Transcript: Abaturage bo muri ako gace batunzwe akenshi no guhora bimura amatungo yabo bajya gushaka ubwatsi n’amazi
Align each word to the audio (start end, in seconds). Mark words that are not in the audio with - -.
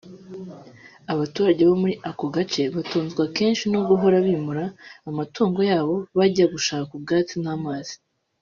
Abaturage 1.13 1.61
bo 1.69 1.75
muri 1.81 1.93
ako 2.09 2.25
gace 2.35 2.61
batunzwe 2.75 3.19
akenshi 3.27 3.65
no 3.73 3.79
guhora 3.87 4.15
bimura 4.27 4.65
amatungo 5.09 5.59
yabo 5.71 5.95
bajya 6.17 6.45
gushaka 6.53 6.89
ubwatsi 6.97 7.35
n’amazi 7.43 7.95